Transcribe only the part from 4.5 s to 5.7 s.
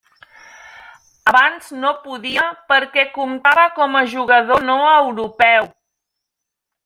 no europeu.